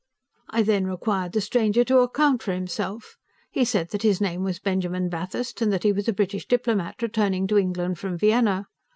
[0.49, 3.17] I then required the stranger to account for himself.
[3.51, 7.03] He said that his name was Benjamin Bathurst, and that he was a British diplomat,
[7.03, 8.65] returning to England from Vienna.